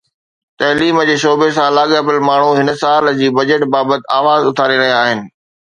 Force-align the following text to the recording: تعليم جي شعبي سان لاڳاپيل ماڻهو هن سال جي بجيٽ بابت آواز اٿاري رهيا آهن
تعليم 0.61 0.97
جي 1.09 1.17
شعبي 1.23 1.49
سان 1.57 1.75
لاڳاپيل 1.77 2.17
ماڻهو 2.31 2.49
هن 2.61 2.75
سال 2.85 3.13
جي 3.21 3.33
بجيٽ 3.41 3.69
بابت 3.77 4.13
آواز 4.21 4.51
اٿاري 4.53 4.83
رهيا 4.85 4.99
آهن 5.07 5.27